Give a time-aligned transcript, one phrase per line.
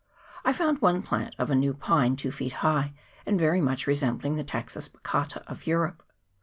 [0.43, 4.35] I found one plant of a new pine two feet high, and very much resembling
[4.35, 6.01] the Taxus baccata of Europe.